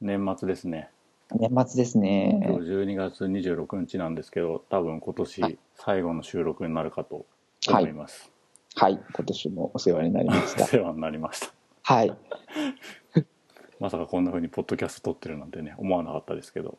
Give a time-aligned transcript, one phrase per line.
[0.00, 0.88] 年末ですね。
[1.32, 2.40] 年末です今ね。
[2.42, 7.26] 日12月26日なんですけど、多分今年最後の収録になるかと
[7.68, 8.30] 思います。
[8.76, 10.64] はい、今年もお世話になりましおた。
[10.66, 11.52] 世話になりました。
[11.82, 12.16] はい。
[13.78, 16.78] まさかこんな風にポッドキャスト撮ってるなんてね、思わなかったですけど。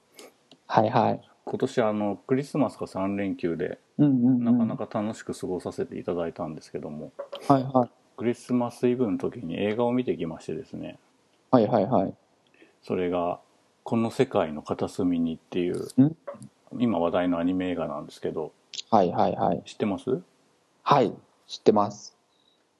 [0.66, 1.22] はいはい。
[1.46, 3.78] 今年あの、クリスマスが3連休で。
[4.00, 7.12] なかなか楽しく過ごさせていただいたんですけども、
[7.48, 7.90] はいはい。
[8.18, 10.98] クリスマスイブの時に映画を見てきましてですね、
[11.52, 12.14] はいはいはい。
[12.84, 13.40] それが、
[13.84, 16.16] この世界の片隅にっていう、ん？
[16.80, 18.54] 今話題のアニメ映画なんですけど、
[18.90, 19.62] はいはいはい。
[19.66, 20.22] 知ってます？
[20.84, 21.14] はい、
[21.48, 22.16] 知ってます。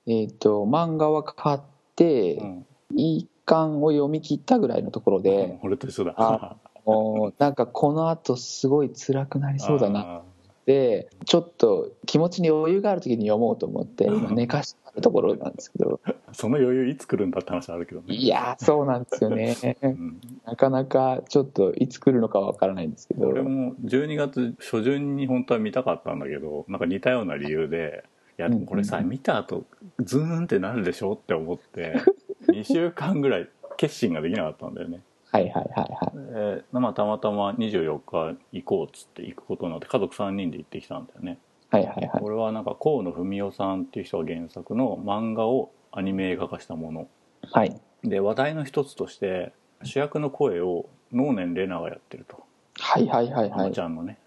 [0.08, 1.60] えっ、と、漫画は買っ
[1.96, 2.66] て、うん。
[2.96, 6.14] 一巻を読み切ったぐらいのところで、 俺と一緒だ。
[6.18, 6.56] あ
[6.86, 10.24] もうなんかこの後すごい辛くなりそうだな
[10.66, 16.16] て、ちょっと気持ちに余裕がある時に読もうと思って、今寝かしたところなんですけど、ー。
[16.34, 18.16] その余裕いつ来るんだって話あるけどね。
[18.16, 19.78] いやー、そうなんですよね。
[19.82, 28.04] うん、なかなかちょっといつ来るのかわからないんですけど、俺も12月初旬に本当は見たかったんだけど、なんか似たような理由で、
[28.38, 29.66] いや、でもこれさ、うんうん見た後、
[30.00, 31.96] ズーンってなるでしょって思って、
[32.50, 35.02] 2週間ぐらい決心ができなかったんだよね。
[35.32, 36.12] はいはいはいはい。
[36.16, 41.38] えーまあ、たまたま24日行こうっつって行くことになって家族3人で行ってきたんだよね。
[41.70, 42.22] はいはいはい。
[42.22, 47.08] これはなんか河野文夫さんっていう人が原作の漫画をアニメ映画化したもの。
[47.50, 47.80] はい。
[48.04, 52.44] で話題の一つとして主役の声を能年玲奈がやってると、
[52.80, 53.70] はいはいはいあはい。
[53.70, 54.18] のちゃんのね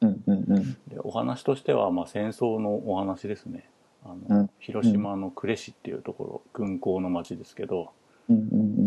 [0.00, 0.72] うんうんうん。
[0.88, 3.68] でお話としてはまあ戦争のお話ですね
[4.04, 7.90] あの、うん広島の呉市っていうところ軍港の町ですけど。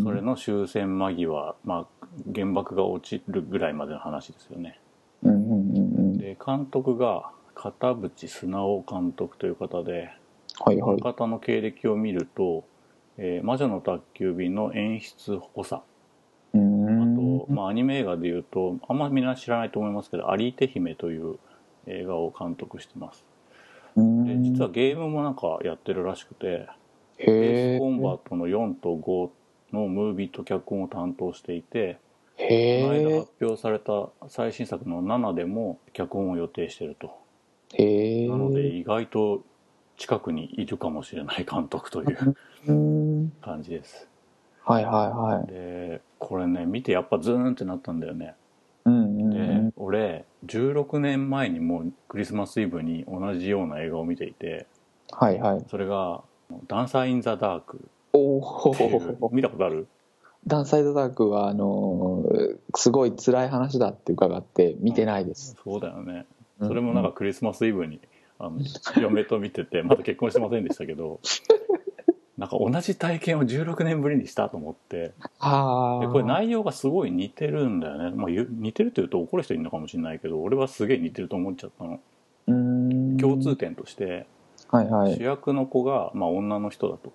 [0.04, 4.80] それの終戦間際、まあ、原爆が落ちるぐらいまでの話ですよね。
[6.18, 10.10] で監督が片渕素直監督という方で
[10.60, 10.82] はいはい。
[10.82, 12.66] この方の経歴を見ると
[13.18, 15.82] 「えー魔女の宅急便」の演出補佐
[16.54, 17.16] あん。
[17.16, 21.38] と、まあ、アニメ映画でいうとあんまりみんな知らないと思いますけど「有手姫」という
[21.86, 23.26] 映画を監督してます
[23.96, 26.68] で実はゲームもなんかやってるらしくて
[27.26, 29.30] ベーへスコンバーートの4と5
[29.74, 32.00] のムービーと脚本を担当していて
[32.38, 37.08] この間発表された最新作の7でも脚本を予定してると
[37.78, 39.44] なので意外と
[39.98, 42.36] 近くにいるかもしれない監督という
[43.42, 44.08] 感じです
[44.64, 44.94] はいはい
[45.36, 45.48] はい。
[45.48, 48.36] でこれね見てやっぱズーンってなったんだよね
[48.86, 49.74] で、うん。
[49.76, 54.68] 俺16年前にもうクリスマスイブに同じような映画を見ていて
[55.12, 55.66] はいはい。
[55.70, 56.22] それが
[56.68, 59.30] 「ダンサー・イン・ザ・ダーク」おっていうお。
[59.30, 59.88] 見たことある？
[60.48, 65.56] ダンサイドダークは、あのー、すごい辛い話だって伺って見てないです。
[65.64, 66.26] そうだよね
[66.60, 68.00] うんそれもなんかクリスマスイブに
[68.40, 68.60] あの
[69.02, 71.20] 嫁と見てて まだ結婚してませんでしたけど
[72.38, 76.00] なんか同じ体験を16年ぶりにしたと思ってはあ。
[76.00, 82.00] でこれ内容がすごい似てるんだよね、まあ、ゆ似てるっていうと怒る人いるのかもしれないけど俺はすげえ似てると思っちゃったの
[82.48, 82.54] うー
[83.16, 83.18] ん。
[83.18, 84.26] 共通点として
[84.72, 85.24] はいはい主。
[85.24, 87.12] 役の子が、まあ、女の人だと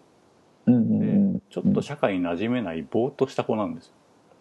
[0.66, 1.04] うんうんう
[1.36, 1.42] ん。
[1.50, 3.92] ちょっと社会に馴染めないぼーっとした子なんですよ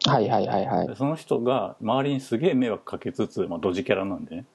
[0.06, 0.96] はいはいはいはいで。
[0.96, 4.46] その人が周りにすげえ迷惑かけつつ、まあ、ドジキャラなんでね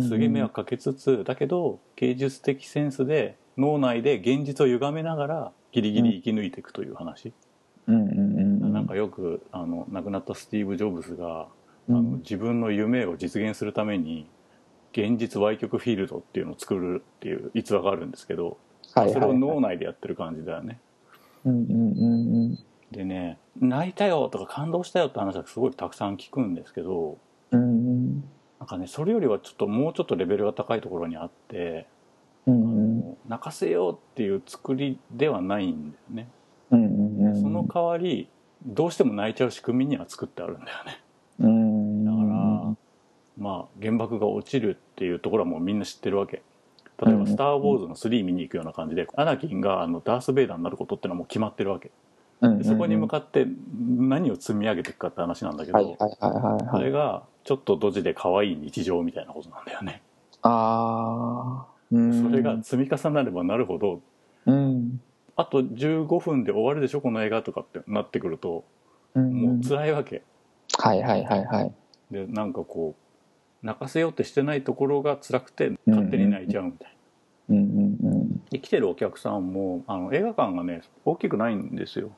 [0.00, 7.32] すげえ迷惑かけつつだけど芸術的センスで脳内で現実を歪めながらギリギリ生き抜いていくという話、
[7.86, 8.72] うんうんうんうん。
[8.72, 11.46] なんかよくあの亡くなったスティーブ・ジョブズが、
[11.88, 14.28] うんあの自分の夢を実現するために
[14.92, 18.58] 現実歪曲フィールドっていうのを作るっていう逸話があるんですけど、
[18.94, 20.80] はいはいそれを脳内でやってる感じだよね。
[21.44, 21.74] うんうんうん。
[21.74, 22.58] うん。
[22.90, 27.18] でね泣いたよとか感動したよって話はすごいたくさん聞くんですけど
[27.52, 28.24] うんうん。
[28.58, 31.86] なんかねそれよりはちょっともうちょっとレベルが高いところにあって、
[32.46, 36.28] うんうん泣かせようっていう作りではないんだよね、
[36.72, 36.88] うんう
[37.22, 37.40] んうん。
[37.40, 38.28] その代わり
[38.66, 41.00] どうしても泣いちゃう仕組みには作ってあるんだよね
[43.40, 46.42] まあ原爆が落ちるっていうところはもうみんな知ってるわけ
[47.04, 51.90] 例えば「うんスター・ウォーズ」の3見に行くような感じでアナキンがあのダース・ベイダーになることってのはもう決まってるわけ
[52.42, 53.46] うんうんでそこに向かって
[53.98, 56.84] 何を積み上げていくかって話なんだけど、そはい。
[56.84, 60.00] れがちょっとドジで可愛い日常みたいなことなんだよね
[60.42, 61.66] ああ。
[61.92, 62.22] うん。
[62.22, 64.00] それが積み重なればなるほど
[64.46, 65.00] うん。
[65.36, 68.64] あと15分で終わるでしょこの映画とかってなってくると
[69.14, 70.22] うんもう辛いわけ、
[70.78, 71.72] はいはいはいはい
[72.10, 73.09] でなんかこう
[73.62, 76.96] 泣かせようってしてないところが辛くて勝手に泣いちゃうみたい
[77.48, 78.42] な、うんうんうん。
[78.50, 82.10] で来てるお客さんもあの映画館がね大きくないんですよ。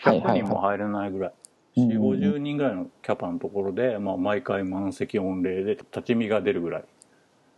[0.00, 0.40] 100はいはいはい。
[0.40, 1.32] 人も入れないぐらい、
[1.76, 2.20] うんうんうん。
[2.20, 6.84] 4 5 0人ぐらいのキャパのところで、まあ、毎回満席御礼で立ち見が出るぐらい。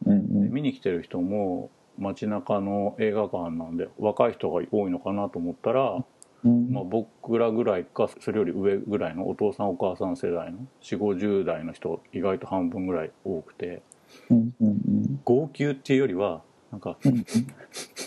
[0.06, 0.42] うんうん。
[0.44, 6.04] で見に来てる人も街中の映画館なんで若い人が多いのかなと思ったら、
[6.44, 6.72] うん。
[6.72, 13.82] まあ、僕らぐらいかそれより上ぐらいのお父さんお母さん世代の4 5 0代の人意外と半分ぐらい多くて。
[14.30, 15.20] うんうんうん。
[15.24, 17.24] 号泣っていうよりはなんかうんっ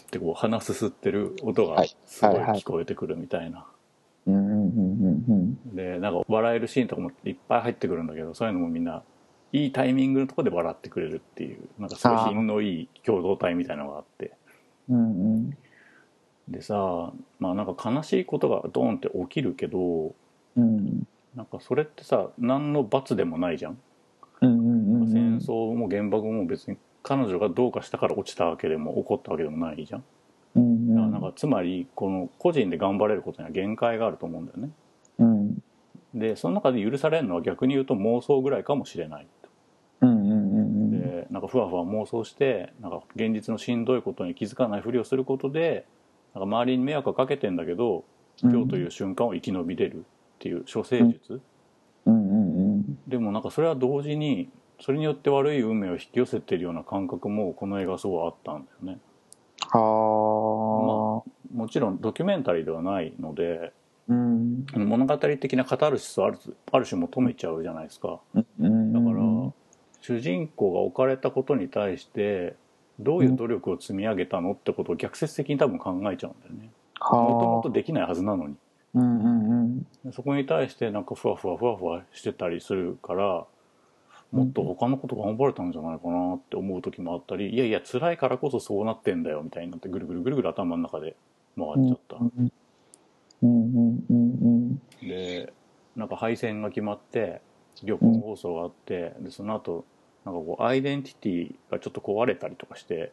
[0.09, 3.65] てこう鼻すすってる音がはいすごい聞こえてくるみたいな。
[5.73, 9.03] でなんか笑えるシーンとかもいっぱい入ってくるんだけどそういうのもみんな
[9.51, 14.33] いいタイミングのところで笑ってくれるっていうなんかすごい品のいい共同体みたいなのがあって。
[14.89, 15.57] うんうん
[16.47, 20.13] でさまあなんか悲しいことがドーンって起きるけど
[20.55, 21.07] うん。
[21.35, 23.77] なんかそれってさ何の罰でもないじゃん、
[24.41, 30.03] うん戦争も原爆も別に彼女がどうかしたから落ちたわけでも起こったわけでもないじゃん。
[30.55, 30.95] うんうん。
[30.95, 34.69] だからなんかつまりこの個人で頑張れることには限界があると思うんだよね。
[35.19, 35.63] うん。
[36.15, 39.27] でその中で許されるのは逆に言うと妄想ぐらいかもしれない
[40.01, 40.91] うんうんうん。
[40.91, 45.85] でなんかふわふわ妄想してなんか現実のしんどいことに気づかないふりをすることで
[46.35, 48.03] なんか周りに迷惑をかけてんだけど
[48.43, 50.01] 今日という瞬間を生き延びれるっ
[50.39, 51.41] ていう処世術、
[52.05, 54.49] うんうんうんでもなんかそれは同時に
[54.79, 58.99] それによって悪い運命を引き寄せてるような感覚もこの映画すごいあったんだよね。
[59.69, 63.73] はあもちろんドキュメンタリーではないので
[64.07, 64.65] うん。
[64.75, 66.37] 物語的なカタルシスをある
[66.71, 68.19] ある種求めちゃうじゃないですか。
[68.59, 68.93] うん。
[68.93, 69.53] だから
[70.01, 72.55] 主人公が置かれたことに対して
[72.99, 76.69] どういう努力を積み上げたのってことを逆説的に多分考えちゃうんだよね。
[76.99, 78.55] もともはとできないはずなのに。
[78.95, 80.13] あうんうんうん。
[80.13, 83.45] そこに対してなんかふわふわふわふわしてたりするから
[84.31, 91.15] もっと他のこと頑張れたんじゃないかなって思う時もあったりいやいや辛いからこそそうなってんだよみたいになってぐるぐるぐるぐる頭の中で
[91.57, 92.17] 回っちゃった、
[95.01, 95.53] で
[95.95, 97.41] なんか敗戦が決まって
[97.83, 99.85] 旅行放送があって、でその後
[100.25, 103.11] なんかこうアイデンティティがちょっと壊れたりとかして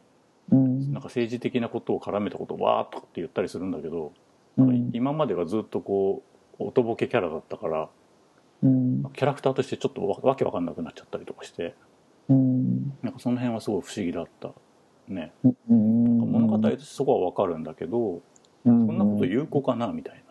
[0.51, 0.93] うん。
[0.93, 4.13] なんか政治的なことを絡めたことをわーっとかって言ったりするんだけど、
[4.57, 4.91] うん。
[4.93, 6.23] 今まではずっとこ
[6.59, 7.89] うおとぼけキャラだったから
[8.63, 9.03] うん。
[9.15, 11.75] キャラクターとしてちょっとわわけわかんなくなっちゃったりとかして
[12.29, 12.93] うん。
[13.03, 14.51] なんかその辺はすごい不思議だった
[15.09, 15.33] ね。
[15.45, 16.19] うん。
[16.19, 18.21] 物語としてそこはわかるんだけど
[18.65, 20.23] そそんなこと有効かなみたいな。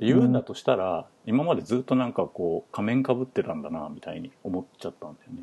[0.00, 5.42] 言うんだとしたら今までずっとなんかこう仮面かぶってたんだなみたいに思っちゃったんだよね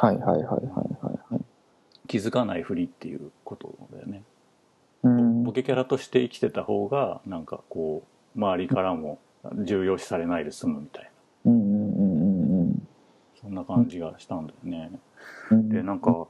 [0.00, 1.40] はいはいはいはいはいはい。
[2.08, 4.22] 気づかないふりっていうことだよね。
[5.02, 5.44] うん。
[5.44, 8.02] ボケキャラとして生きてた方がなんかこ
[8.34, 9.18] う周りからも
[9.58, 11.10] 重要視されないで済むみたい
[11.44, 11.52] な。
[11.52, 12.88] うんうんうんうん
[13.40, 14.90] そんな感じがしたんだよね。
[15.50, 15.68] うん。
[15.68, 16.26] でなんか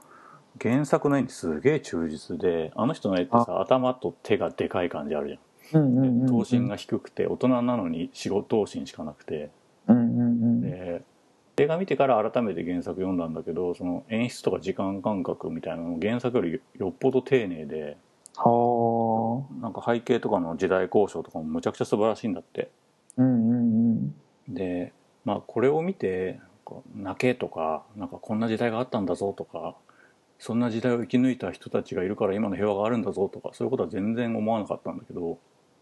[0.60, 5.82] 原作の絵にすげえ忠実であの人の絵ってさ頭と手がでかい感じあるじゃん。
[5.82, 9.50] うんうんうん頭身が低くて大人なのに四五頭身しかなくて
[11.60, 17.96] 映画見てから改めて原作読んだんだけどその演出とか時間感覚みたいなの原作よりよっぽど丁寧で
[18.36, 19.62] はあ。
[19.62, 22.70] なんか背景とかの時代交渉とかもむちゃくちゃ素晴らしいんだって。
[23.16, 24.14] うんうん
[24.48, 24.92] で
[25.24, 26.40] まあこれを見て
[26.94, 29.74] 泣けとかなんかこんな時代があったんだぞとか
[30.38, 35.38] そんな時代を生き抜いた人たちがいるから今の平和があるんだぞとかそういうことは全然思わなかったんだけど、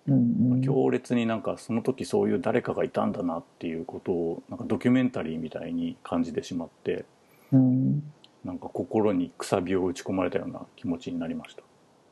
[0.09, 0.53] うんうん。
[0.53, 7.05] うん強烈になんかその時そういう誰かがいたんだなっていうことをなんかドキュメンタリーみたいに感じてしまって
[7.53, 8.03] うん。
[8.45, 11.63] なんか心にくさびを打ち込まれたような気持ちになりました。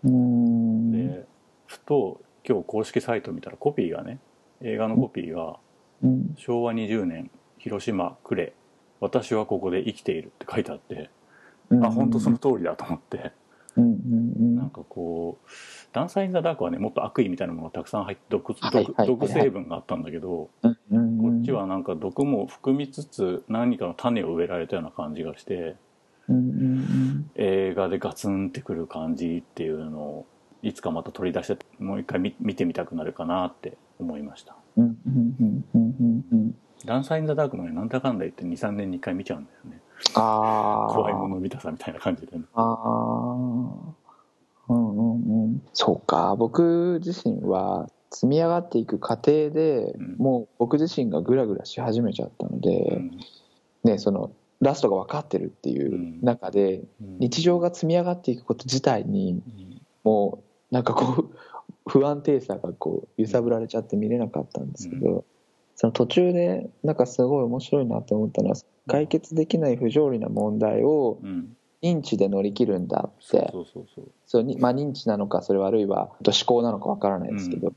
[0.04, 0.92] うん。
[0.92, 1.24] で
[1.66, 4.20] ふと今日公式サイト見たらコピーがね
[4.62, 5.56] 映画のコピーが
[6.02, 8.52] うん「昭和20年広島呉
[9.00, 11.10] 私はここで生きている」って書いてあって、
[11.82, 13.16] あ本当その通りだと思って。
[13.16, 13.32] うんうん
[13.80, 15.48] なんかこう
[15.92, 25.76] 「ダンサー・イン・ザ・ダーク」はねもっと悪意みたいなものがたくさん入って毒毒毒成分があったんだけどうんうんこっちはなんか毒も含みつつ何かの種を植えられたような感じがして
[27.36, 30.26] 映画でガツンってくる感じっていうのを
[30.62, 34.56] いつかまた取り出してもう一回見見てみたくなるかなって思いました。
[36.84, 39.75] ダンサー・イン・ザ・ダークもねなんだかんだ言って23年に1回見ちゃうんだよね
[40.14, 42.44] ああ怖いもの見たさみたいな感じでね。
[42.54, 44.06] ああ
[44.68, 45.62] うんうんうん。
[45.72, 46.36] そうか。
[46.36, 50.16] 僕自身は積み上がっていく過程で、うん。
[50.18, 53.10] もう僕自身がグラグラし始めちゃったので、うん。
[53.84, 57.18] ねそのラストが分かってるっていう中で、うん。
[57.18, 59.82] 日常が積み上がっていくこと自体にうん。
[60.04, 61.30] もうなんかこう
[61.88, 65.24] 不安定さがこう揺さぶられちゃって見れなかったんですけど、
[65.76, 71.56] その途中でなんかすごい面白いなって思ったのは解決できない不条理な問題をうん。
[71.82, 73.52] 認知で乗り切るんだって。
[74.26, 77.72] そうまあ、認知なのかそれはあるいは思考なのかわからないですけど、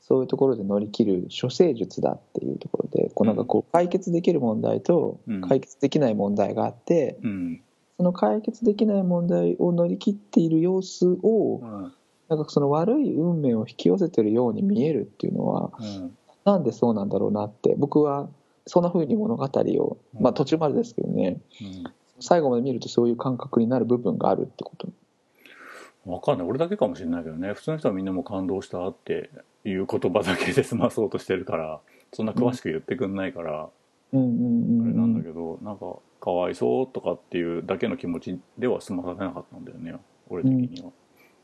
[0.00, 5.40] そういうところで乗り切る処世術だっていうところでこうなんかこう解決できる問題とうん。
[5.42, 7.62] 解決できない問題があって、うん。
[7.96, 11.92] その解決できない問題を乗り切っている様子をうん。
[12.28, 16.16] なんかその悪い運命を引き寄せてるように見えるっていうのはうん。
[16.44, 18.28] なんでそうなんだろうなって僕は
[18.66, 21.40] そんな風に物語を、まあ、途中までですけどね。
[21.60, 21.84] うん。
[22.20, 24.88] 最後まで見るとそういう感覚になる部分があるってこと。
[26.06, 26.48] わかんない。
[26.48, 27.52] 俺だけかもしれないけどね。
[27.54, 29.30] 普通の人はみんなもう感動したって
[29.64, 31.80] いう言葉だけで済 まそうとしてるから
[32.12, 33.68] そんな詳しく言ってくんないから、
[34.12, 34.20] うん。
[34.20, 39.94] うんうんあれなんだうんけどなんかかわいそうとかっていうだけの気持ちでは済まさせなかったんだよね。
[40.30, 40.90] 俺的には、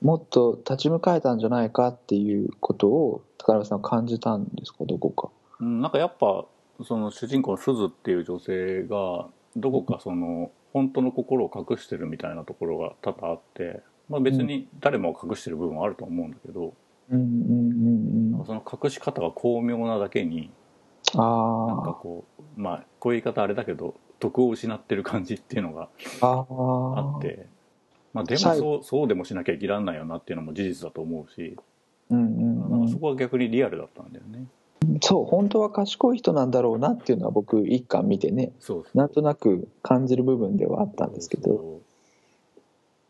[0.01, 4.85] もっと立ち向かえたんじゃないかっていうことを高鍋さんは感じたんですか？
[4.87, 5.31] どこか。
[5.61, 6.47] うん、なんかやっぱ
[6.85, 16.75] その主人公のすずっていう女性がどこかその本当の心を隠してるみたいなところが多々あって、まあ、別に誰もが隠してる部分はあると思うんだけど、
[17.11, 18.47] うんうんうんうん。
[18.47, 20.51] その隠し方が巧妙なだけに
[21.15, 25.89] なんかあこうまあこういう言い方あれだけど徳を失ってる感じっていうのが
[26.21, 27.47] ああああって
[28.13, 31.57] まあでも最そうそうでもしなきゃいけらんないよなっていうのも事実だと思うし、
[32.11, 32.71] うんうんうん。
[32.71, 34.47] なんかそこは逆にリアルだったんだよね。
[35.11, 41.81] そう本当は賢い人なんだろうなっていうのは僕一巻見てねそなんとなく感じる部分ではあったんですけど、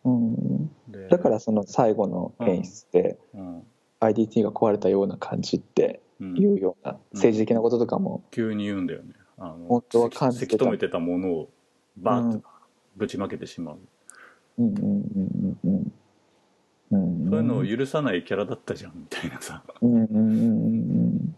[0.07, 0.11] う。
[0.11, 0.71] ん、
[1.11, 3.63] だからその最後の演出でうん、
[4.01, 6.37] IDT が壊れたような感じってうん。
[6.37, 9.15] いうような政治的なこととかも、急に言うんだよね。
[9.39, 11.49] あの本当は感じせき止めてたものを
[11.97, 12.43] バーッとうん。
[12.97, 13.79] ぶちまけてしまう、
[14.59, 15.93] うんうんうんうんうん
[16.93, 19.63] うんそういうのを許さないキャラだったじゃんみたいなさ。
[19.81, 21.35] うんうんうんうん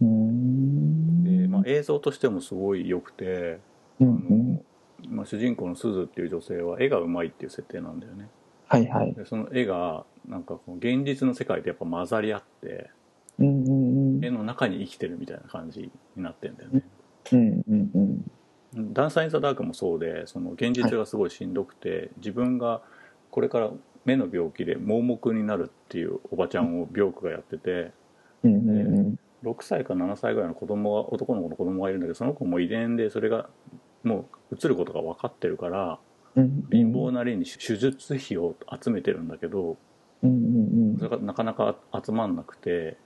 [0.00, 3.60] で、まあ、映像としてもすごい良くて、
[4.00, 5.14] うんうん。
[5.14, 8.28] まあ、主人公のすずっていう女性は絵がうまいっていう設定なんだよね。
[8.66, 9.12] はいはい。
[9.14, 12.90] でその絵がなんかこう現実の世界とやっぱ混ざり合って
[13.38, 14.24] うんうんうん。
[14.24, 16.82] 絵の中に生きてるみたいな感じになってんだよね。
[17.32, 22.82] うんうんうん「ダンサー・イン・ザ・ダーク」もそうでその現実がすごいしんどくて、自分が
[23.30, 23.70] これから
[24.04, 27.92] 目の病気で盲目になるっていうおばちゃんを病区がやってて
[28.44, 33.48] うんうんうん6歳か7歳ぐらいの子供が男の子の子供がいるんだけどその子も遺伝でそれが
[34.04, 35.98] もう移ることが分かってるから
[36.36, 36.64] うん。
[36.70, 39.76] 貧乏なりに手術費を集めてるんだけど
[40.22, 42.96] うんうんそれがなかなか集まんなくて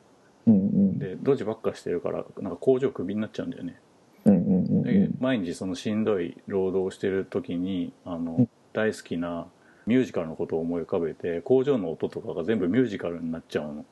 [0.46, 0.98] うんうん。
[0.98, 3.80] でドジばっかしてるからなんか工場クビになっちゃうんだよね。
[4.26, 8.48] うんうんうんで毎日そのしんどい労働をしてる時にあの、うん。
[8.72, 9.46] 大好きな
[9.86, 13.80] ミュージカルのことを思い浮かべて工場の音とかが全部ミュージカルになっちゃうの。
[13.80, 13.84] あ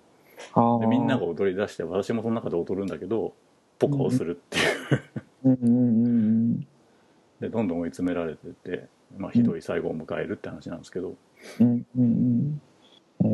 [0.81, 3.35] でみんながが踊り出して私もその中で踊るんだけど
[3.79, 4.61] ポカをするってい
[5.51, 6.67] う、
[7.41, 11.15] でどんどん追い詰められてって、まあ、ひどい最後を迎えるって話なんですけど、
[11.61, 12.63] うんうんうん
[13.25, 13.29] へえ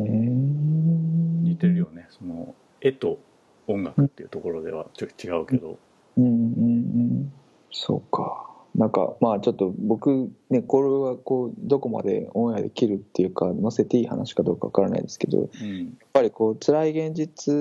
[1.49, 2.07] 似てるよね。
[2.09, 3.19] その絵と
[3.67, 5.79] 音楽っていうところではちょっと違うけど、
[6.17, 7.33] うんうんうん。
[7.71, 17.53] そうかなんかまあちょっと僕ねこれはこうどこまでオンエアできるっていうか載せていい話かどうかわからないですけどやっうんぱりこう辛い現実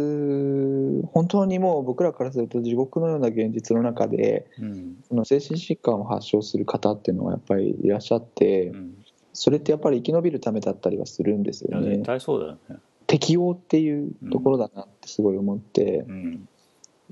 [1.13, 4.97] 本当にもう僕らからすると地獄のような現実の中でうん。
[5.09, 8.95] その精神疾患を発症する方っていうのはやっぱりいらっしゃってうん、
[9.33, 11.97] それってやっぱり生き延びるためだったりはするんですよね。
[11.97, 16.49] 絶対そうだよね、適応っていうところだなってすごい思って、うん。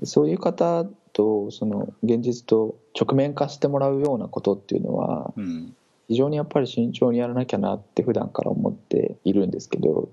[0.03, 0.85] そういう方
[1.17, 5.75] とその現実と直面化してもらうようなことっていうのはうん。
[6.07, 10.07] 非常にやっぱり慎重にやらなきゃなって普段から思っているんですけど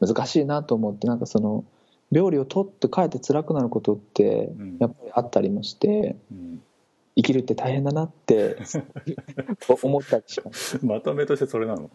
[0.00, 1.64] 難しいなと思ってなんかその
[2.10, 4.78] 病理を取ってかえって辛くなることってうん。
[4.80, 6.62] やっぱりあったりもしてうん。
[7.14, 8.56] 生きるって大変だなって
[9.82, 10.84] 思ったりします。
[10.86, 11.90] まとめとしてそれなの、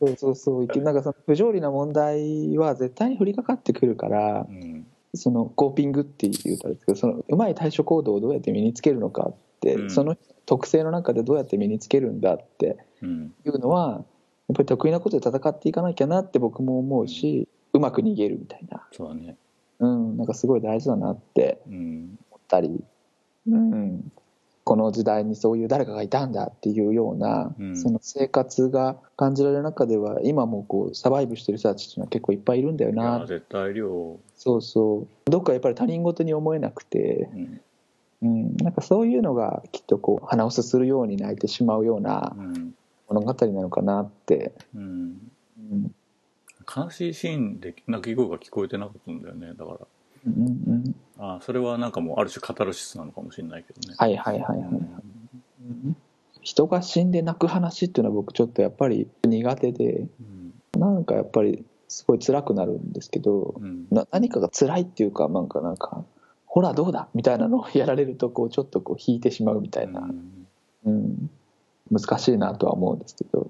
[0.00, 0.66] そうそうそう。
[0.82, 4.83] なんかその不条理な問題は絶対に降りかかってくるからうん
[5.16, 9.90] そのコーピングって言うたらですけどそのうまい対処行動をどうやって身につけるのかって、うん。
[9.90, 10.16] その
[10.46, 13.34] 特性の中でどうやって身につけるんだってうん。
[13.44, 14.04] いうのは
[14.48, 19.36] やっぱり得意なことで戦っていかなきゃなって僕も思うしうまく逃げるみたいな、そうだね。
[19.80, 22.18] うん、なんかすごい大事だなってうん。
[22.30, 22.84] 思ったり、
[23.46, 24.12] うん、
[24.64, 27.76] この時代にそういう誰かがいたんだっていうような、うん。
[27.76, 34.18] その生活が感じられる中では今もこうサバイブしてる人たちっていうのは結構いっぱいいるんだよいなや絶対量。
[34.36, 35.30] そうそう。
[35.30, 37.60] どっかやっぱり他人事に思えなくて、うん。
[38.22, 42.74] うん、なんかそういうのがきっとこう鼻をすするように泣いてしまうようなうん。
[43.08, 45.30] 物語なのかなって、うん。
[45.70, 45.94] うん。
[46.64, 49.78] 悲しいシーンで泣き声が聞こえてなかったんだよねだから
[50.26, 55.96] うんうんあそれはなんかもうある種カタルシスなのかもしれないけどね、はいはいはいはい、うん。
[56.42, 60.80] 人が死んで泣く話っていうのは僕ちょっとやっぱり苦手でうん。
[60.80, 63.86] なんかやっぱりすごい辛くなるんですけどうん。
[63.90, 66.04] な何かが辛いっていうかなんかなんか
[66.46, 70.44] ほらどうだみたいなのをやられるとこうちょっとこう引いてしまうみたいな、うん。
[70.84, 71.30] うん、
[71.90, 73.48] 難しいなとは思うんですけど。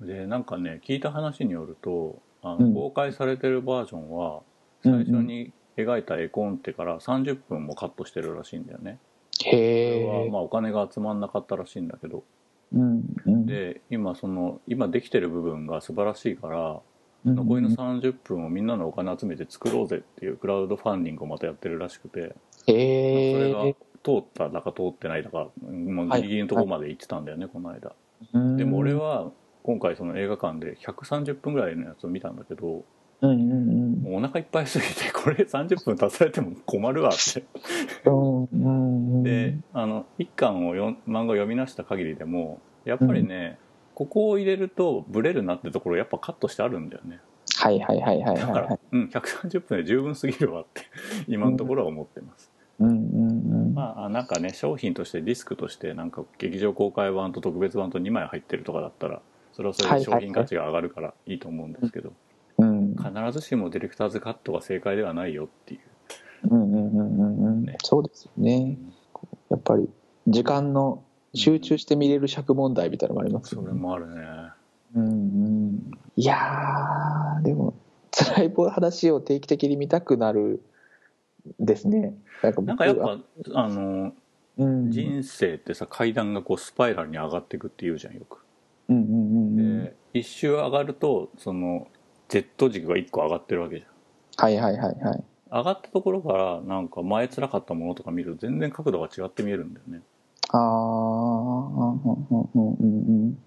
[0.00, 0.06] うん。
[0.06, 2.74] でなんかね聞いた話によるとあのうん。
[2.74, 4.40] 公開されてるバージョンは
[4.84, 5.04] うん。
[5.04, 8.98] 最初に描いた絵コンテから30分もカットしてるらしいんだよね、
[9.32, 12.22] そへれはえ、まあお金が集まんなかったらしいんだけど。
[12.72, 16.80] うんうん、で今その今できてる部分が素晴らしいから
[17.24, 22.34] うん残りの30分をみんなのお金集めて作ろうぜっていうクラウドファンディングをまたやってるらしくて。
[22.66, 23.62] それが
[24.02, 27.92] 通っただか通ってないだかもうギリギリのところまで行ってたんだよね、この間。
[28.34, 28.56] うん。
[28.56, 29.30] でも俺は
[29.62, 32.84] 今回その映画館で130分ぐらいのやつを見たんだけど
[33.20, 37.44] うんうんもうお腹いっぱいすぎてこれ30分足されても困るわって。
[38.04, 39.22] うんうんうん。
[39.22, 43.58] であの一巻をよん漫画を読み出した限りでもやっぱりね、
[43.94, 47.20] ここを入れるとブレるなってところやっぱカットしてあるんだよね。
[47.56, 48.68] はいはいはいはいだから、はい。
[48.70, 50.82] はいうん、130分で十分すぎるわって
[51.28, 52.94] 今のところは思ってます、うんうん
[53.68, 59.20] うんまあなんかね商品としてディスクとしてなんか劇場公開版と特別版と2枚入ってるとかだったら
[59.52, 62.14] それはそれで商品価値が上がるからいいと思うんですけど、うん
[63.04, 65.80] 必ずしもディレクターズカットが正解ではないよっていう。
[66.50, 67.64] うんうんうんうんうん。
[67.64, 67.76] ね。
[67.82, 68.78] そうですよね。
[69.50, 69.88] やっぱり
[70.26, 71.02] 時間の
[71.34, 74.22] 集中して見れる尺問題みたいなのもありますそれよねもあるね。
[74.94, 75.90] うんうん。
[76.16, 77.74] いやーでも
[78.10, 80.62] 辛い話を定期的に見たくなる
[81.58, 82.14] ですね。
[82.42, 83.18] なんか僕なんかやっぱ
[83.54, 84.12] あの
[84.56, 84.90] うん。
[84.90, 88.38] 人生ってさ階段がこうスパイラルに上がっていくって言うじゃんよく。
[88.88, 89.84] うんうんうんうん。
[89.84, 91.88] で一周上がるとその
[92.34, 93.86] Z 軸が1個上がってるわけじ
[94.38, 95.24] はいはいはいはい。
[95.52, 100.00] ゃん上がったところからなんか前辛かったものとか見ると全然角度が違って見えるんだよね。
[100.48, 103.38] ああうんうんうんうんうん。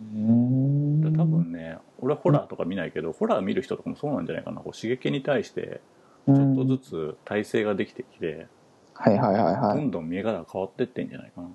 [0.00, 1.12] うん。
[1.12, 4.60] で多分ね俺はホラーとか見ないけど、ホラー見る人とかもそうなんじゃないかな。
[4.60, 5.80] こう刺激に対して
[6.26, 8.48] ちょっとずつ体勢ができてきて、
[8.94, 9.76] はいはいはいはい。
[9.76, 11.48] どんどん見え方が変わってってんじゃないかな、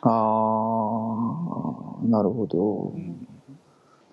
[0.00, 3.13] ああなるほど、うん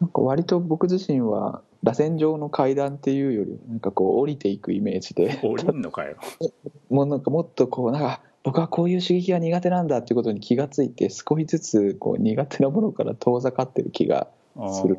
[0.01, 5.39] なんか割と僕自身は螺旋状の階段っていうよりなんかこう降りていくイメージで。
[5.43, 6.17] 降りんのかよ。
[6.89, 14.27] もうなんかもっとこうなんか僕はこういう刺激が苦手なんだっていうことに気がついて少しずつこう苦手なものから遠ざかってる気が
[14.71, 14.97] する。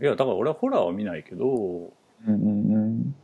[0.00, 1.90] いやだから俺はホラーは見ないけどうん
[2.26, 3.14] うんうん。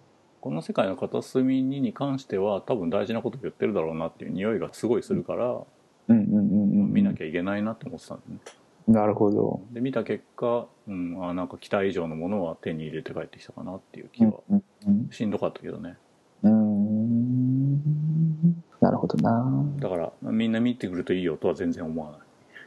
[0.40, 5.64] この世界の片隅にに関しては多分大事なこと言ってるだろうなっていう匂いがすごいするから、うん
[6.08, 8.40] うんうんうん見なきゃいけないなって思ってたんだね
[8.88, 9.60] なるほど。
[9.70, 15.96] で見た結果、うん、あなんか期待以上のものは手に入れて帰ってきたかなっていう気は、うんうんしんどかったけどね。
[16.42, 18.64] うんうん。
[18.80, 19.64] なるほどな。
[19.78, 22.20] だからみんな見てくるといいよとは全然思わない、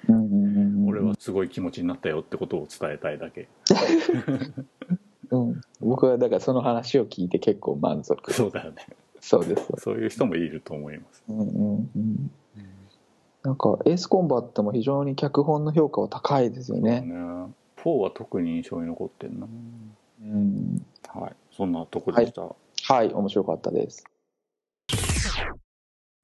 [0.09, 0.87] うんうんうんうん。
[0.87, 3.47] 俺はすごい気持ちになったよってことを伝えたいだけ。
[5.31, 5.61] うん。
[5.79, 8.31] 僕はだからその話を聞いて結構満足。
[8.31, 8.85] そうだよね。
[9.21, 9.67] そうです。
[9.77, 12.31] そういう人もいると思います、うんうんうん
[13.43, 17.01] なんかエースコンバットも非常に脚本の評価は高いですよね。
[17.01, 17.07] ね。
[17.77, 19.47] 4は特に印象に残ってんな。
[20.21, 21.35] うん、はい。
[21.55, 22.41] そんなとこでした、
[22.93, 24.03] はい、面白かったです。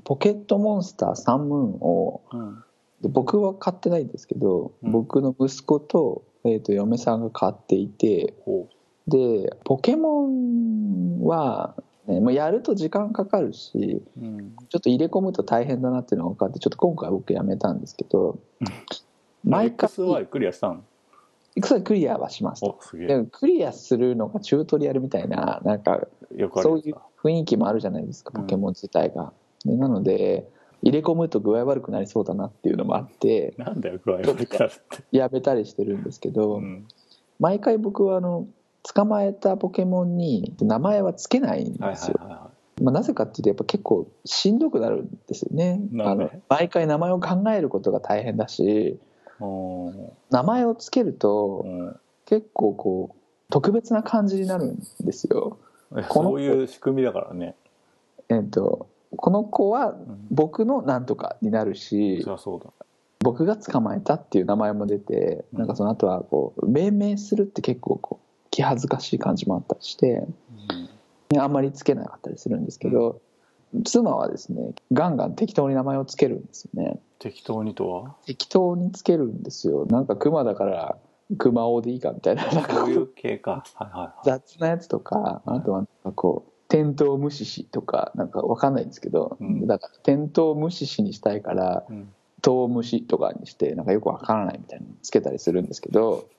[0.03, 2.63] ポケットモンスターサンムーンをうん。
[3.01, 4.91] で僕は買ってないんですけど、うん。
[4.91, 8.69] 僕の息子と,、えー、と嫁さんが買っていてほ
[9.07, 11.75] でポケモンは、
[12.07, 18.39] ね、もうやると時間かかるしう、うん、ちょっと入れ込むと大変だなっていうのが分かってちょっと今回僕やめたんですけど
[19.43, 20.83] 毎回 XY クリアしたん？
[21.63, 22.73] それクリアはしました。
[23.31, 26.07] クリアするのがチュートリアルみたいななんか
[26.61, 28.41] そういう雰囲気もあるじゃないですかうん。
[28.43, 29.33] ポケモン自体が、
[29.65, 30.47] でなので
[30.83, 36.87] 入れ込むと具合悪くなりそうだなっていうのもあってなんだよ具合悪くなるって、やめたりしてるんですけど、うん。
[37.39, 38.47] 毎回僕はあの
[38.93, 42.51] 捕まえたポケモンに名前はつけないんはいですよ、ま
[42.89, 45.81] あ、なぜかっていうとやっぱ結構しんどくなるんですよね。
[45.99, 48.99] あの毎回名前を考えることが大変だし
[49.39, 51.99] 名前をつけるとうん。
[52.27, 53.15] 結構こう
[53.49, 55.57] 特別な感じになるんですよ。
[56.11, 57.55] そういう仕組みだからね、
[58.27, 62.71] えっとこの子はうん、僕のなんとかになるしそりゃそうだ。
[63.19, 68.26] 僕が捕まえたっていう名前も出てうんなんかその後はこう命名するって結構こう
[68.57, 70.25] 気恥ずかしい感じもあったりして
[71.29, 73.21] ねあんまりつけなかったりするんですけど
[73.85, 76.99] 妻はですねガンガン適当に名前をつけるんですよね。
[77.19, 78.15] 適当にとは？
[78.25, 79.85] 適当につけるんですよ。
[79.85, 80.97] なんか熊だから
[81.37, 83.63] 熊王でいいかみたいななんかこうそういう系か。
[83.75, 84.11] はいはいはい。
[84.25, 89.67] 雑なやつとかあとはなんかこうテントウムシシとかなんかわかんないんですけど、うん。
[89.67, 92.11] だからテントウムシシにしたいからうん。
[92.41, 96.29] トウムシとかにしてなんかよくわからないみたいなのつけたりするんですけど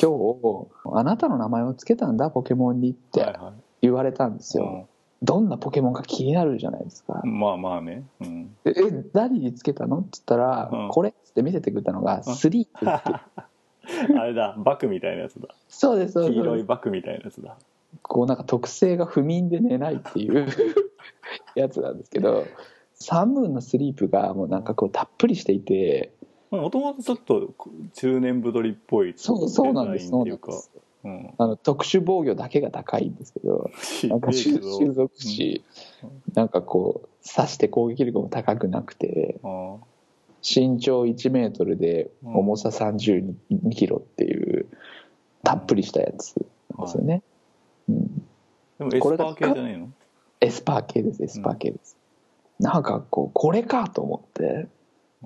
[0.00, 4.88] 今日「あなたの名前をつけたんだポケモンに」ってはいは言われたんですいよ、
[5.22, 7.20] どんなポケモンか気になるじゃないですか。
[7.24, 8.04] うんまあまあね。
[8.20, 10.88] うん「ええ何につけたの?」っつったら「うん。
[10.88, 13.20] これ」っつって見せてくれたのが「スリープ」って。
[14.16, 14.54] あれだ。
[14.58, 15.48] バクみたいなやつだ。
[15.68, 16.34] そうですそうです。
[16.34, 17.56] 黄色いバクみたいなやつだ。
[18.02, 20.46] こうなんか特性が不眠で寝ないっていう
[21.54, 22.44] やつなんですけど
[22.94, 26.12] サンムーンのスリープがもうなんかこうたっぷりしていて
[26.60, 27.54] もともとちょっと
[27.94, 30.08] 中年太りっぽいそうそうなんです。
[30.08, 30.70] そうなんです。
[31.04, 33.70] うんあの特殊防御だけが高いんですけど
[34.08, 35.64] なんか種種族し
[36.34, 39.78] なんかこう刺して攻撃力も高くなくてあ
[40.42, 43.34] 身長1メートルで重さ32
[43.70, 44.66] キロっていう
[45.42, 46.36] たっぷりしたやつ
[46.76, 47.22] なんですよね、
[47.88, 48.22] うん、
[48.78, 49.88] でもエスパー系じゃないの？
[50.40, 51.96] エスパー系ですエスパー系です、
[52.60, 54.44] なんかこうこれかと思って。
[54.44, 54.68] うん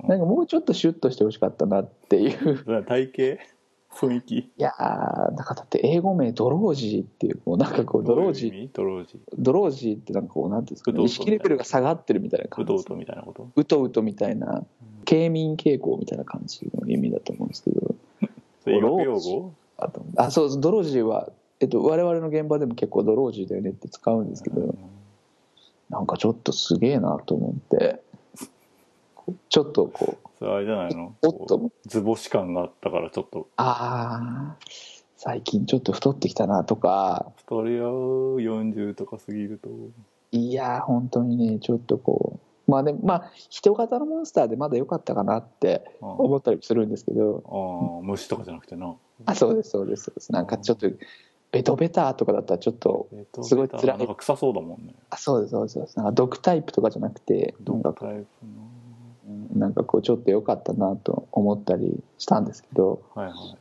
[0.05, 2.65] なんかもうちょっとシュッとしてほしかったなっていう。
[2.87, 3.43] 体型？
[3.91, 4.39] 雰囲気？
[4.39, 8.05] いやーなんかだって英語名 Drowzee っていうこうなんかこう drowsy。
[8.05, 12.73] ドロージ drowsy ってなんかこうなんていうんですか、ね、意識レベルが下がってるみたいな感じ。
[12.75, 13.49] うとうとみたいなこと？
[13.57, 14.65] うとうとみたいな。
[15.07, 17.95] 傾眠傾向みたいな感じの意味だと思うんですけど。
[18.65, 19.53] それ医学用ドロージ語
[20.17, 21.31] あそうドロージーは、
[21.61, 24.75] えっと、我々の現場でも結構ドロージーだよねって使うんですけど。
[25.89, 28.03] なんかちょっとすげえなと思って
[29.49, 31.15] ちょっとこうそれあれじゃないの？
[31.23, 31.71] おっと。
[31.87, 33.49] 図星感があったからちょっと。
[33.57, 34.57] ああ
[35.17, 37.33] 最近ちょっと太ってきたなとか。
[37.39, 37.87] 太り合う
[38.37, 39.69] 40とか過ぎると。
[40.33, 42.71] いやー本当にねちょっとこう。
[42.71, 47.43] まあでもまあ人型のモンスターでまだ良かったかなって思ったりするんですけど。
[47.47, 48.95] ああ虫とかじゃなくてな。
[49.25, 50.33] あそうですそうですそうです。
[50.33, 50.91] なんかちょっと
[51.53, 53.99] ベトベタとかだったらちょっとえっとすごい辛い。
[53.99, 54.95] なんか臭そうだもんね。
[55.11, 58.56] あそうですそうですなんか毒タイプとかじゃなくてなんかタイプうん
[59.57, 63.57] なんかこうちょっと良かったなと思ったりしたんですけどのはいはい。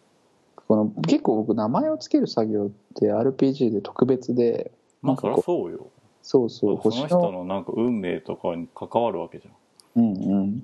[0.68, 5.88] この結構僕名前を付ける作業って RPG で特別でまあそりゃそうよ。
[6.22, 9.52] そうそうその人のなんか運命とかに関わるわけじゃ
[10.00, 10.02] ん。
[10.02, 10.64] うんうん。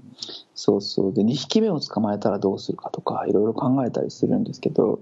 [0.56, 1.14] そうそう。
[1.14, 5.00] で2匹目を捕まえたらどうするかとかいろいろ考えたりするんですけど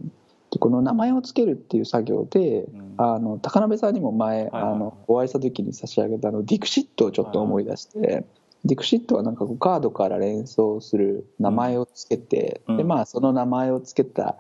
[0.52, 2.94] でこの名前を付けるっていう作業で、ん。
[2.98, 4.62] あの高鍋さんにも前、はいはい。
[4.64, 8.26] あのお会いした時に差し上げたあのディクシットをちょっと思い出して、
[8.66, 12.78] ディクシットはなんかこうカードから連想する名前を付けて、うん。
[12.78, 14.36] でまあその名前を付けた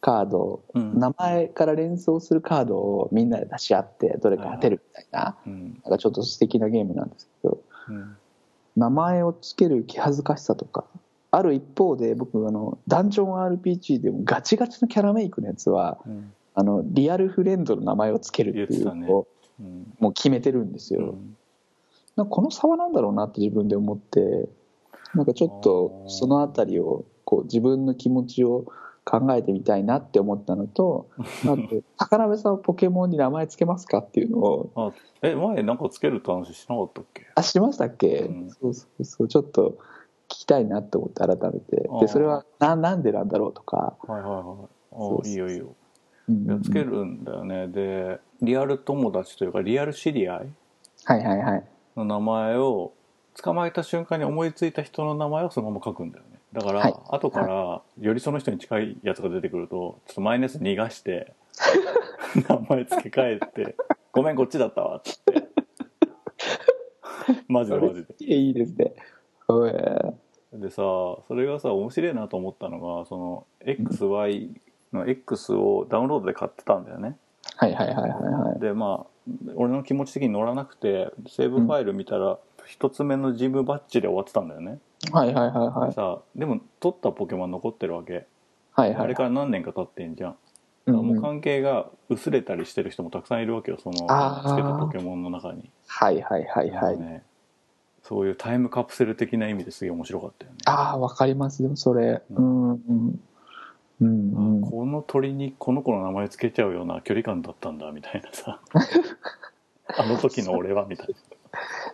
[0.00, 0.98] カードをうん。
[0.98, 5.80] 名前から連想するカードをみんなで出し合ってどれか当てるみたいな,、うん。
[5.84, 8.16] なんかちょっと素敵なゲームなんですけどうん。
[8.76, 10.84] 名前を付ける気恥ずかしさとか
[11.30, 16.32] ある一方で僕あのダンジョン RPG でもガチガチのキャラメイクのやつはうん。
[16.54, 19.28] あのリアルフレンドの名前を付けるっていうのを
[19.60, 19.94] うん。
[20.00, 21.36] もう決めてるんですよ、うん
[22.20, 24.46] なんかこの差は何だろうなって自分で思って
[25.14, 28.66] なんかちょっとそのあたりをこう自分の気持ちを
[29.06, 34.70] 考えてみたいなって思ったのとあと高鍋さんはポケモンに名前つけますかっていうのを。
[34.76, 37.26] あえ前なんかつけるって話しなかったっけ？
[37.34, 38.50] あしましたっけ、うん。
[38.50, 39.78] そうそうそうちょっと
[40.28, 41.88] 聞きたいなって思って改めて。
[42.00, 44.42] でそれはななんでなんだろうとか、はいはいはい
[44.92, 45.74] あいいよいいよ。
[46.28, 46.44] うん。
[46.44, 47.68] いやつけるんだよね。
[47.68, 50.52] でリアル友達というかリアル知り合い？
[51.06, 51.64] はいはいはい
[52.04, 52.92] の名前を
[53.40, 56.38] 捕まえた瞬間に思いついた人の名前をそのまま書くんだよね。
[56.52, 56.94] だから、はい。
[57.10, 61.32] 後からよりその人に近いやつが出てくるとちょっとマイナス逃がして
[62.48, 63.76] 名前付け替えて
[64.12, 65.48] 「ごめんこっちだったわ」っつって。
[67.46, 68.14] マジでマジで。
[68.18, 68.94] いやいいですね。
[70.52, 74.50] でさそれがさ面白いなと思ったのがその XY
[74.92, 77.16] の X をダウンロードで買ってたんだよね
[77.60, 78.60] はいはいはいはいはい。
[78.60, 84.78] でまあ俺の気持ち的に乗らなくてセーブファイル見たら一つ目のジムバッジで終わってたんだよね、
[85.12, 85.92] はいはいはいはい。
[85.92, 88.26] さでも取ったポケモン残ってるわけ、
[88.72, 89.04] はいはい。
[89.04, 90.36] あれから何年か経ってんじゃん、うん
[90.86, 97.22] もう関係が薄れたりしてる人もたくさんいるわけよそのつけたポケモンの中に、はいはいはいはい、ね、
[98.02, 100.58] そういうタイムカプセル的な意味ですげえ面白かったよね。
[100.64, 102.22] ああわかりますでもそれ。
[102.30, 103.20] ううんうん
[104.00, 104.60] うんうん。
[104.62, 108.60] この鳥にこの子の名前つけちゃうような距離感だったんだみたいなさ。
[109.96, 111.08] あの時の俺はみたい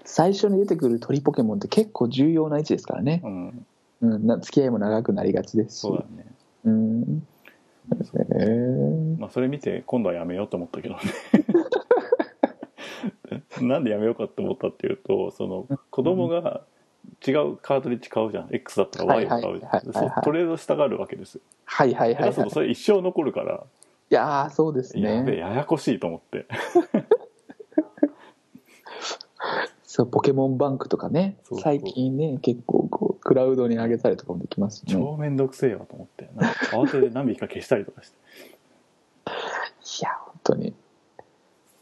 [0.04, 3.20] 最初に出てくる鳥ポケモンって結構重要な位置ですからね。
[3.22, 3.66] な、うん、
[4.02, 5.80] うん、な付き合いも長くなりがちですし。
[5.80, 6.26] そうだね。
[6.64, 7.26] うん。
[7.88, 7.94] へ
[8.38, 11.00] えまあそれ見て今度はやめようと思ったけどね。
[13.62, 16.62] なんでやめようかって思ったっていうとその子供が
[17.26, 18.48] 違うカートリッジ買うじゃん。
[18.50, 19.40] X だったら Y を買う。
[19.42, 23.64] じゃんはいはいトレードしたがるわけですよはいはいはいはいそれ一生残るから
[24.10, 26.46] いやーそうですねややこしいと思って
[29.84, 36.30] そうポケモンバンクとかね最近ね結構こうクラウドに上げたりとかもできますしね超めんどくせえわと思って
[36.70, 38.16] 慌てて何匹か消したりとかして、
[39.26, 40.74] いや本当に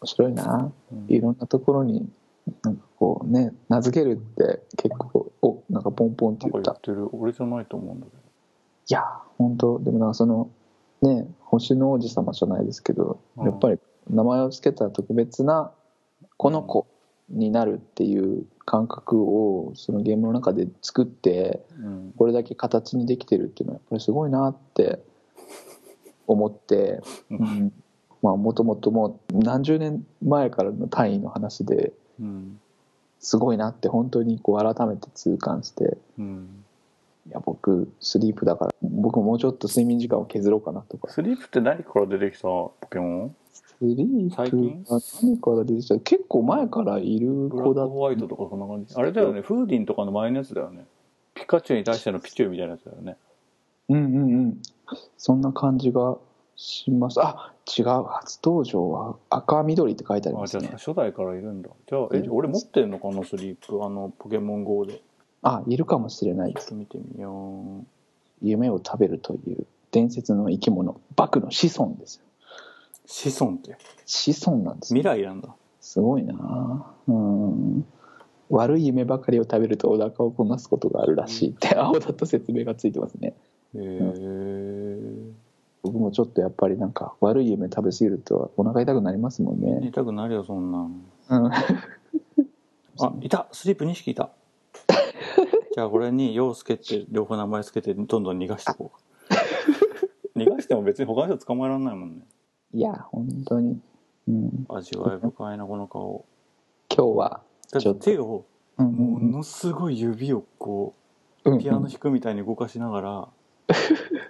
[0.00, 2.08] 面白いなうんいろんなところに
[2.62, 6.72] なんかこうね名付けるって結構おなんかポンポンって言った。
[6.72, 8.18] か言ってる俺じゃないと思うんだけど。
[8.18, 8.22] い
[8.88, 9.04] や
[9.36, 10.48] 本当でもなんかその
[11.02, 13.44] ね星の王子様じゃないですけど、うん。
[13.44, 15.70] やっぱり名前を付けたら特別な
[16.38, 16.86] この子
[17.28, 22.14] になるっていう感覚をそのゲームの中で作ってうん。
[22.16, 24.98] これだけ形にできてるっていうのはやっぱりすごいなって
[26.26, 27.72] 思って、ううんん、
[28.22, 32.60] まあもともともう何十年前からの単位の話でうん
[33.24, 36.64] すごいなって本当にこう改めて痛感してうん。
[37.26, 41.10] いや僕スリープだから僕ももうちょっと睡眠時間を削ろうかなとか。
[41.10, 43.36] スリープって何から出てきたポケモン？
[43.50, 44.84] スリープ最近？
[44.84, 45.98] が何から出てきた？
[46.00, 48.94] 結構前からいるブラック子だホワイトとかそんな感じ。
[48.94, 49.40] あれだよね。
[49.40, 50.84] フーディンとかの前のやつだよね。
[51.32, 53.16] ピカチュウに対してのピチュウみたいなやつだよね。
[53.88, 54.62] うんうんうん。
[55.16, 56.18] そんな感じが
[56.56, 57.20] します。
[57.20, 58.04] あ違う。
[58.04, 61.70] 初登場は赤緑って書いてありあじゃあますね初代からいるんだ。
[61.88, 63.84] じゃあえ俺持ってんのかなスリープ。
[63.84, 64.94] あのポケモン GO で。
[64.94, 65.00] ち
[65.42, 66.64] あいるかもしれないです。
[66.64, 67.84] ょっと見てみよう。
[68.42, 72.22] 夢を食べるという伝説の生き物バクの子孫ですよ。
[73.06, 73.76] 子孫って？
[74.06, 74.94] 子孫なんです。
[74.94, 75.54] よ未来なんだ。
[75.80, 76.86] すごいな。
[77.08, 77.86] うん。
[78.50, 83.34] 悪い夢ばかりを食べるとお腹をこなすことがあるらしいって青だと説明がついてますね。
[83.74, 85.30] へえ
[85.84, 89.86] 僕もちょっとやっぱりなんか悪い夢食べ過ぎるとお腹痛くなりますもんね。
[89.86, 91.04] 痛くなるよそんなん。
[91.28, 91.52] うん。
[91.52, 94.30] あいたスリープ2匹いた。
[95.74, 98.92] じゃあこれに陽介って両方名前つけてどんどん逃がしていこ
[100.34, 100.38] う。
[100.40, 102.26] 逃がしても別に他の人捕まえられないもんね。
[102.72, 103.78] いや本当に、
[104.26, 106.24] うん、味わい深いなこの顔。
[106.88, 108.46] 今日はだっ手を
[108.78, 108.90] うん。
[108.90, 110.94] ものすごい指をこ
[111.44, 111.54] うん。
[111.56, 113.28] うピアノ弾くみたいに動かしながら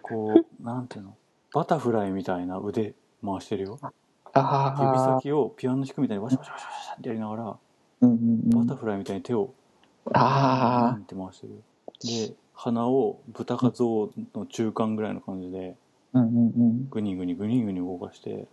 [0.02, 1.16] こうなんていうの？
[1.54, 3.78] バタフライみたいな腕回してるよ。
[3.80, 3.94] 指
[4.34, 7.56] ああ先をピアノ弾くみたいにワシャワシャワシャワシャってやりながら
[8.00, 8.66] うんうんうん。
[8.66, 9.54] バタフライみたいに手を
[10.12, 11.00] あー。
[11.00, 11.62] ンって回してる。
[12.28, 15.76] で鼻を豚か象の中間ぐらいの感じで
[16.12, 16.88] あうんうん。
[16.90, 18.48] グニグニグニグニ動かして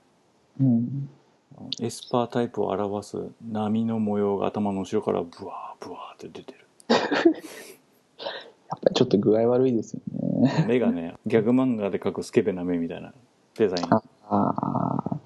[1.81, 3.17] エスパータイプを表す
[3.51, 6.67] 波の模様が頭の後ろからブワーブワーって出てる
[8.71, 10.01] やっぱりちょっと具合悪いですよ
[10.41, 10.65] ね。
[10.67, 13.13] 目がねギャグ漫画で描くスケベな目みたいな。
[13.57, 13.93] デザイン。
[13.93, 15.19] ああ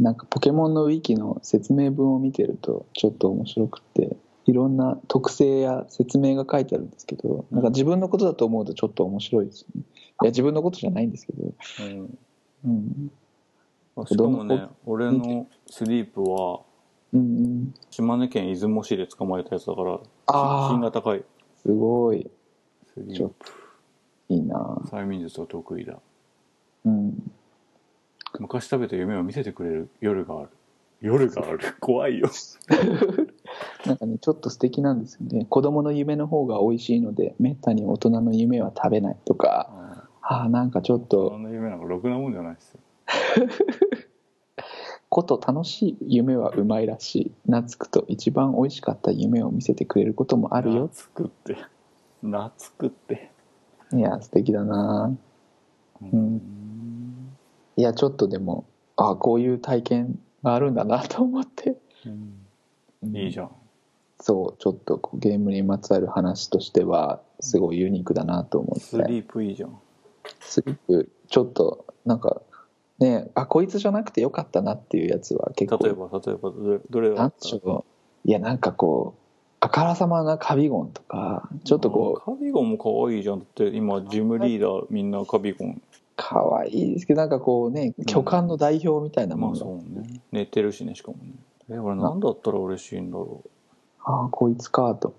[0.00, 9.82] なんかポケモンのウィキの説明文を見てるとちょっと面白くっていろんな特性や説明が書いてあるんですけどなんか自分のことだと思うとちょっと面白いですね。
[9.82, 12.18] いや自分のことじゃないんですけど、うん。
[12.64, 13.10] うん、
[13.96, 16.62] あしかもね俺のスリープは
[17.12, 17.74] うんうん。
[17.90, 20.00] 島根県出雲市で捕まえたやつだから
[20.68, 21.24] 品が高い。
[21.62, 22.28] すごい
[23.14, 23.52] ちょっープ
[24.28, 24.56] いいな。
[24.86, 25.98] 催眠術は得意だ。
[26.84, 27.32] うん。
[28.38, 30.48] 昔食べた夢を見せてくれる夜がある。
[31.00, 31.58] 夜がある。
[31.80, 32.28] 怖いよ。
[33.86, 35.46] なんかねちょっと素敵なんですよね。
[35.48, 39.70] 子供の夢の方が美味しいのでめったに大人の夢は食べないとか。
[40.20, 42.80] ああなんかちょっあとの夢なんかろくなもんじゃないですよ。
[45.08, 47.32] こと楽しい夢はうまいらしい。
[47.46, 50.88] 懐くと一番美味しかった夢を見せてくれることもあるよ。
[50.88, 51.56] 懐くって
[52.22, 53.30] 懐くって。
[53.92, 55.16] いや素敵だな。
[56.02, 57.32] うん。
[57.76, 61.76] いやちょっとでもあこういう体験があるんだなと思って、
[63.04, 63.50] いいじゃん。
[64.20, 68.80] そうちょっとゲームにまつわる話としてはすごいユニークだなと思って。
[68.80, 69.78] スリープいいじゃん。
[70.40, 72.42] スリップちょっとなんか
[72.98, 75.84] ねあこいつじゃなくてよかったなっていうやつは結構。
[75.84, 77.48] 例えば例えばどれどれだった
[78.24, 79.17] いやなんかこう
[79.60, 83.40] あからさまなカビゴンとかちょっとこうカビゴンも可愛いじゃん。
[83.40, 85.82] だって今ジムリーダーみんなカビゴン。
[86.16, 90.20] 可愛いですけどなんかこうね巨漢の代表みたいなもんが、まあそうね。
[90.32, 91.32] 寝てるしねしかもね。
[91.70, 93.50] え俺何だったら嬉しいんだろう。
[94.04, 95.14] ああこいつかと。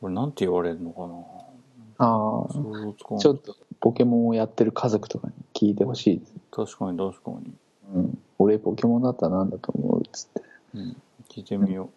[0.00, 1.42] 俺なんて言われるのかな。
[1.98, 7.52] ああちょっとポケモンをやってる家族とかに聞いてほしいです、確かに確かに、
[7.94, 10.42] うん、俺ポケモンだったらなんだと思うっつって。
[10.74, 10.96] うん、
[11.28, 11.74] 聞いてみよう。
[11.74, 11.90] んうんうん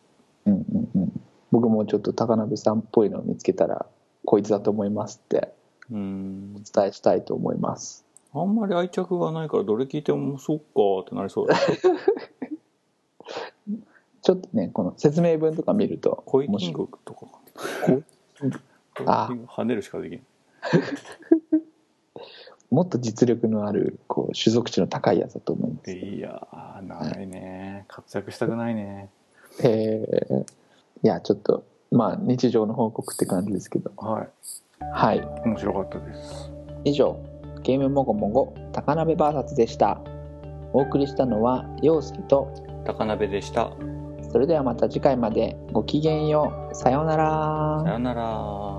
[1.56, 3.86] 僕もちょっと高鍋さんっぽいのを見つけたら
[4.26, 5.54] こいつだと思いますって
[5.90, 8.04] お伝えしたいと思います。
[8.34, 11.56] あんまり愛着がないからどれ聞いてもそっかーってなりそうだ
[14.22, 16.74] ちょっとねこの説明文とか見るとコイキン面白い。
[16.74, 16.90] グ？
[17.06, 17.26] とか
[19.06, 19.30] あ。
[19.48, 20.24] 跳ねるしかできない
[22.70, 25.92] もっと実力のあるこう種族値の高いやつだと思います。
[25.94, 29.10] いやーないね活躍したくないね
[29.64, 30.46] へえ
[31.06, 33.92] いやちょっとまあ日常の報告って感じですけど。
[33.96, 34.28] はい。
[34.92, 35.22] はい。
[35.46, 36.52] 面白かったです。
[36.84, 37.24] 以上
[37.62, 40.02] ゲームもごもご高鍋 VS でした。
[40.74, 42.52] お送りしたのは陽介と
[42.88, 43.72] 高鍋でした。
[44.32, 46.76] それではまた次回までごきげんよう。
[46.76, 47.84] さようなら。
[47.86, 48.75] さよなら